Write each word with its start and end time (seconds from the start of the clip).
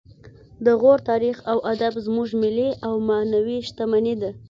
د 0.65 0.67
غور 0.81 0.99
تاریخ 1.09 1.37
او 1.51 1.57
ادب 1.73 1.93
زموږ 2.05 2.29
ملي 2.43 2.69
او 2.87 2.93
معنوي 3.09 3.57
شتمني 3.67 4.15
ده 4.21 4.31